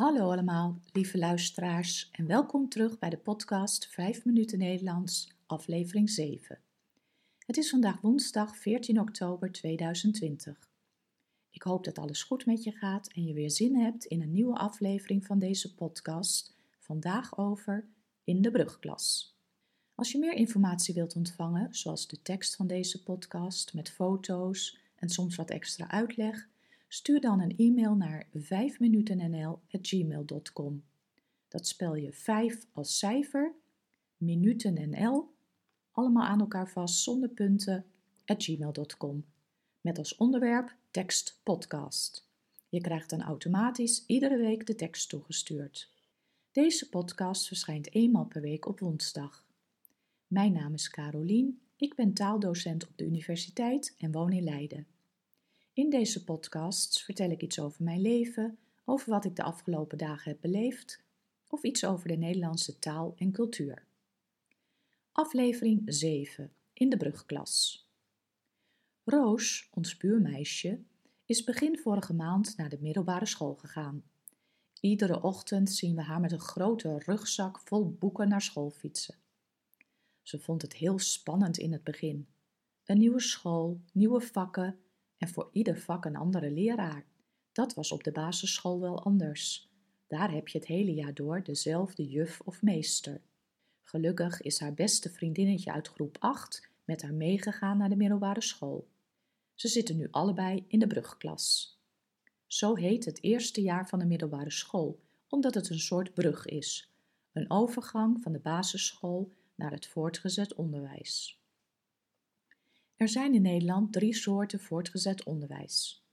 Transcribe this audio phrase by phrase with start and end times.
[0.00, 6.58] Hallo allemaal, lieve luisteraars, en welkom terug bij de podcast 5 minuten Nederlands, aflevering 7.
[7.38, 10.68] Het is vandaag woensdag 14 oktober 2020.
[11.50, 14.32] Ik hoop dat alles goed met je gaat en je weer zin hebt in een
[14.32, 17.86] nieuwe aflevering van deze podcast, vandaag over
[18.24, 19.36] in de brugklas.
[19.94, 25.08] Als je meer informatie wilt ontvangen, zoals de tekst van deze podcast met foto's en
[25.08, 26.48] soms wat extra uitleg,
[26.92, 30.84] Stuur dan een e-mail naar 5minutennl.gmail.com.
[31.48, 33.54] Dat spel je 5 als cijfer,
[34.16, 35.34] minutennl,
[35.90, 37.84] allemaal aan elkaar vast zonder punten,
[38.24, 39.24] gmail.com.
[39.80, 42.28] Met als onderwerp tekst podcast.
[42.68, 45.92] Je krijgt dan automatisch iedere week de tekst toegestuurd.
[46.52, 49.46] Deze podcast verschijnt eenmaal per week op woensdag.
[50.26, 54.86] Mijn naam is Carolien, ik ben taaldocent op de universiteit en woon in Leiden.
[55.80, 60.30] In deze podcasts vertel ik iets over mijn leven, over wat ik de afgelopen dagen
[60.30, 61.02] heb beleefd
[61.46, 63.86] of iets over de Nederlandse taal en cultuur.
[65.12, 67.86] Aflevering 7 in de brugklas.
[69.04, 70.80] Roos, ons buurmeisje,
[71.24, 74.02] is begin vorige maand naar de middelbare school gegaan.
[74.80, 79.18] Iedere ochtend zien we haar met een grote rugzak vol boeken naar school fietsen.
[80.22, 82.26] Ze vond het heel spannend in het begin.
[82.84, 84.78] Een nieuwe school, nieuwe vakken
[85.20, 87.04] en voor ieder vak een andere leraar.
[87.52, 89.70] Dat was op de basisschool wel anders.
[90.06, 93.20] Daar heb je het hele jaar door dezelfde juf of meester.
[93.82, 98.88] Gelukkig is haar beste vriendinnetje uit groep 8 met haar meegegaan naar de middelbare school.
[99.54, 101.78] Ze zitten nu allebei in de brugklas.
[102.46, 106.92] Zo heet het eerste jaar van de middelbare school, omdat het een soort brug is,
[107.32, 111.39] een overgang van de basisschool naar het voortgezet onderwijs.
[113.00, 116.04] Er zijn in Nederland drie soorten voortgezet onderwijs.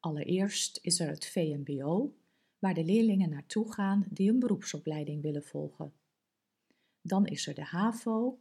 [0.00, 2.16] Allereerst is er het VMBO,
[2.58, 5.92] waar de leerlingen naartoe gaan die een beroepsopleiding willen volgen.
[7.00, 8.38] Dan is er de HAVO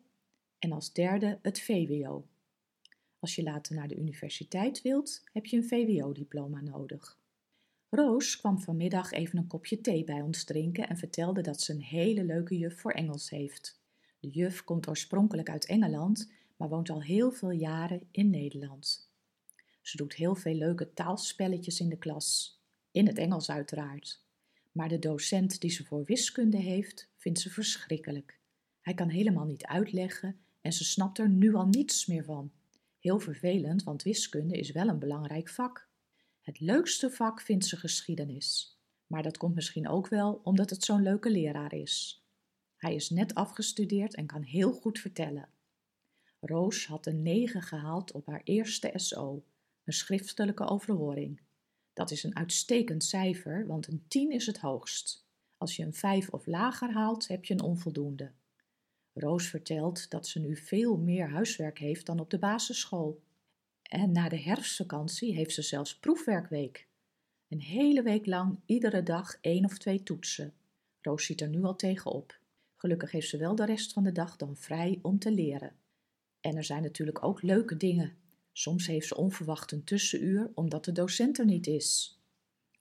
[0.59, 2.27] en als derde het VWO.
[3.19, 7.19] Als je later naar de universiteit wilt, heb je een VWO-diploma nodig.
[7.89, 11.83] Roos kwam vanmiddag even een kopje thee bij ons drinken en vertelde dat ze een
[11.83, 13.81] hele leuke juf voor Engels heeft.
[14.19, 19.11] De juf komt oorspronkelijk uit Engeland maar woont al heel veel jaren in Nederland.
[19.81, 22.59] Ze doet heel veel leuke taalspelletjes in de klas,
[22.91, 24.25] in het Engels uiteraard.
[24.71, 28.39] Maar de docent die ze voor wiskunde heeft, vindt ze verschrikkelijk.
[28.81, 32.51] Hij kan helemaal niet uitleggen en ze snapt er nu al niets meer van.
[32.99, 35.89] Heel vervelend, want wiskunde is wel een belangrijk vak.
[36.41, 38.79] Het leukste vak vindt ze geschiedenis.
[39.07, 42.25] Maar dat komt misschien ook wel omdat het zo'n leuke leraar is.
[42.77, 45.49] Hij is net afgestudeerd en kan heel goed vertellen.
[46.39, 49.43] Roos had een 9 gehaald op haar eerste SO,
[49.83, 51.41] een schriftelijke overhoring.
[51.93, 55.25] Dat is een uitstekend cijfer, want een 10 is het hoogst.
[55.57, 58.31] Als je een 5 of lager haalt, heb je een onvoldoende.
[59.13, 63.21] Roos vertelt dat ze nu veel meer huiswerk heeft dan op de basisschool.
[63.81, 66.87] En na de herfstvakantie heeft ze zelfs proefwerkweek.
[67.47, 70.53] Een hele week lang iedere dag één of twee toetsen.
[71.01, 72.39] Roos ziet er nu al tegenop.
[72.75, 75.75] Gelukkig heeft ze wel de rest van de dag dan vrij om te leren.
[76.47, 78.17] En er zijn natuurlijk ook leuke dingen.
[78.51, 82.19] Soms heeft ze onverwacht een tussenuur omdat de docent er niet is.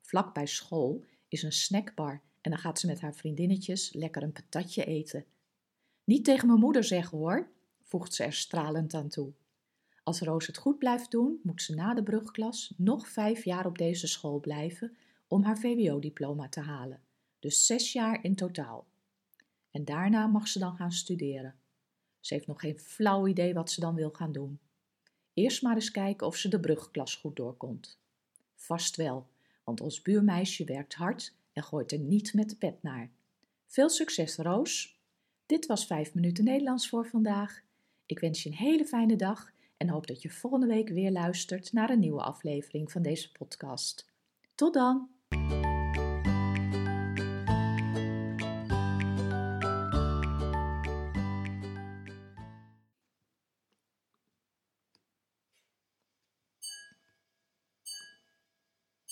[0.00, 4.32] Vlak bij school is een snackbar en dan gaat ze met haar vriendinnetjes lekker een
[4.32, 5.24] patatje eten.
[6.04, 7.50] Niet tegen mijn moeder zeggen hoor,
[7.82, 9.32] voegt ze er stralend aan toe.
[10.02, 13.78] Als Roos het goed blijft doen, moet ze na de brugklas nog vijf jaar op
[13.78, 14.96] deze school blijven
[15.26, 17.02] om haar VWO-diploma te halen.
[17.38, 18.86] Dus zes jaar in totaal.
[19.70, 21.54] En daarna mag ze dan gaan studeren.
[22.26, 24.60] Ze heeft nog geen flauw idee wat ze dan wil gaan doen.
[25.34, 28.00] Eerst maar eens kijken of ze de brugklas goed doorkomt.
[28.54, 29.26] Vast wel,
[29.64, 33.10] want ons buurmeisje werkt hard en gooit er niet met de pet naar.
[33.66, 35.00] Veel succes, Roos!
[35.46, 37.62] Dit was 5 minuten Nederlands voor vandaag.
[38.06, 41.72] Ik wens je een hele fijne dag en hoop dat je volgende week weer luistert
[41.72, 44.12] naar een nieuwe aflevering van deze podcast.
[44.54, 45.08] Tot dan!